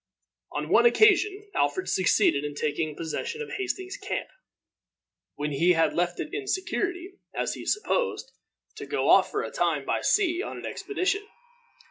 [0.53, 4.29] On one occasion Alfred succeeded in taking possession of Hastings's camp,
[5.35, 8.31] when he had left it in security, as he supposed,
[8.77, 11.27] to go off for a time by sea on an expedition.